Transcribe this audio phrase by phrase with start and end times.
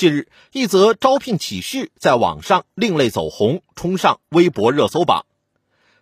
[0.00, 5.26] 近日，一则招聘启事在网上另类走红，冲上微博热搜榜。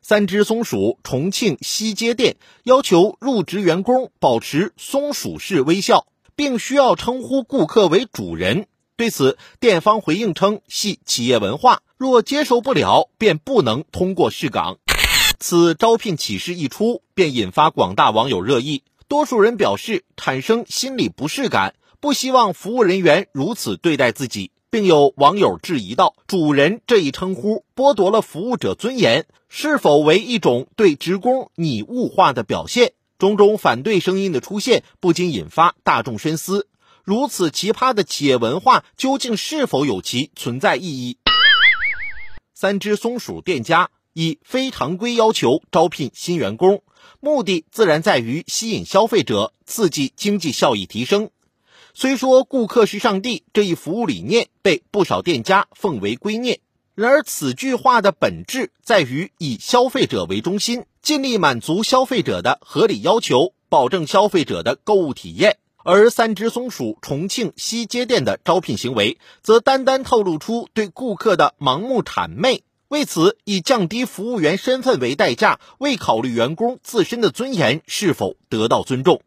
[0.02, 6.06] 三只松鼠重庆西街店要求入职员工保持松鼠式微笑，
[6.36, 8.68] 并需要称呼顾客为主人。
[8.96, 14.78] 对此，店方回应称系企业文化，若接受不了，便不能通过试岗。
[15.40, 21.74] 此招聘启事一出，便引发广大网友热议，多数人表示产生心理不适感。
[22.00, 36.68] 不希望服务人员如此对待自己，并有网友质疑道：“主人这一称呼剥夺了服务者尊严，是否为一种对职工拟物化的表现？”种种反对声音的出现，不禁引发大众深思：
[37.02, 41.18] 如此奇葩的企业文化，究竟是否有其存在意义？
[42.54, 46.84] 三只松鼠店家以非常规要求招聘新员工，
[47.18, 51.30] 目的自然在于吸引消费者，刺激经济效益提升。
[52.00, 56.60] 虽说“顾客是上帝”这一服务理念被不少店家奉为圭臬，
[56.94, 65.58] 然而此句话的本质在于以消费者为中心，尽力满足消费者的合理要求，保证消费者的购物体验。
[65.82, 72.62] 而三只松鼠重庆西街店的招聘行为，则单单透露出对顾客的盲目谄媚。
[72.86, 79.20] 为此，以降低服务员身份为代价，未考虑员工自身的尊严是否得到尊重。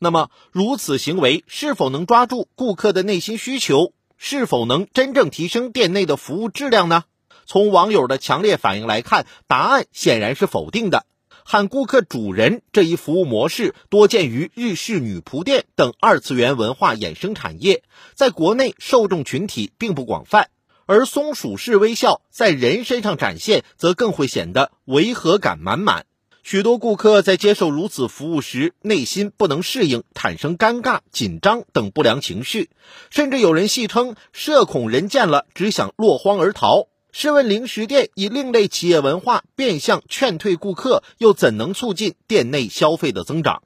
[0.00, 3.92] 那么，如此行为是否能抓住顾客的内心需求？
[4.16, 7.04] 是否能真正提升店内的服务质量呢？
[7.46, 11.04] 从网友的强烈反应来看，答案显然是否定的。
[11.44, 17.82] 喊顾客主人这一服务模式多见于日式女仆店等二次元文化衍生产业，
[18.14, 20.50] 在国内受众群体并不广泛。
[20.84, 26.06] 而松鼠式微笑在人身上展现，则更会显得违和感满满。
[26.42, 32.70] 许多顾客在接受如此服务时，内心不能适应，产生尴尬、紧张等不良情绪，
[33.10, 36.86] 甚至有人戏称社恐人见了只想落荒而逃。
[37.10, 43.62] 试问零食店以另类企业文化变相劝退顾客，又怎能促进店内消费的增长？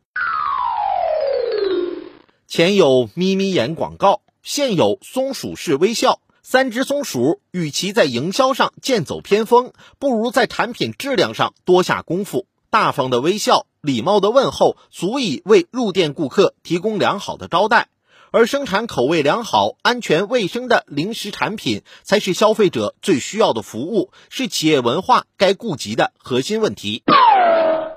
[2.48, 12.46] 前有眯眯眼广告，现有松鼠式微笑，三只松鼠与其在营销上剑走偏锋，不如在产品质量上多下功夫。
[12.72, 17.88] 大方的微笑、礼貌的问候，足以为入店顾客提供良好的招待；
[18.30, 27.02] 而生产口味良好、安全卫生的零食产品，才是消费者最需要的服务，是企业文化该顾及的核心问题。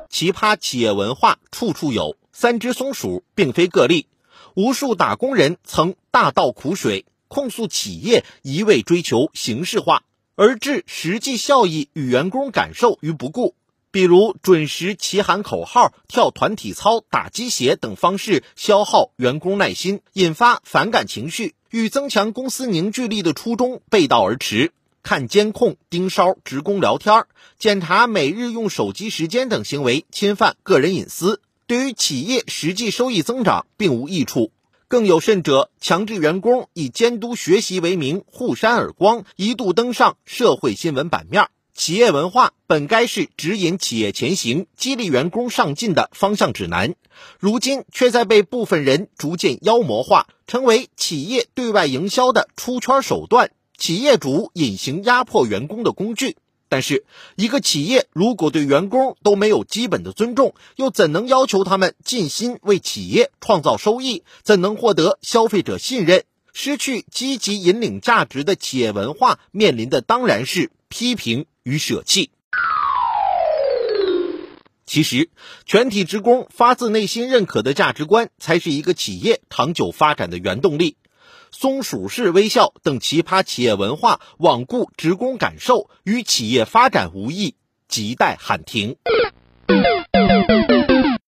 [0.10, 4.08] 奇葩企业文化处处有，三只松鼠并非个例。
[4.56, 10.04] 无数打工人曾大倒苦水，控诉企业一味追求形式化，
[10.36, 13.56] 而置实际效益与员工感受于不顾。
[13.96, 24.74] 比如准时齐喊口号、跳团体操、打鸡血等方式消耗员工耐心，引发反感情绪，与增强公司凝聚力的初衷背道而驰。
[25.02, 27.24] 看监控盯梢职工聊天、
[27.58, 34.52] 检查每日用手机时间等行为，侵犯个人隐私，对于企业实际收益增长并无益处。
[34.90, 41.48] 更有甚者，强制员工以监督学习为名互扇耳光，一度登上社会新闻版面。
[41.76, 46.96] 企业文化本该是指引企业前行、激励员工上进的方向指南，
[47.38, 56.38] 如今却在被部分人逐渐妖魔化，成为企业对外营销的出圈手段，企业主隐形压迫员工的工具。
[56.70, 57.04] 但是，
[57.36, 64.24] 一个企业如果对员工都没有基本的尊重，又怎能要求他们尽心为企业创造收益？
[64.44, 66.24] 怎能获得消费者信任？
[66.54, 71.46] 失去积极引领价值的企业文化，面临的当然是批评。
[71.66, 72.30] 与舍弃。
[74.86, 75.32] 其实，
[75.66, 80.96] 全体职工发自内心认可的价值观，才是一个企业长久发展的原动力。
[81.52, 87.56] 松鼠式微笑等奇葩企业文化，罔顾职工感受，与企业发展无异，
[87.90, 88.98] 亟待喊停。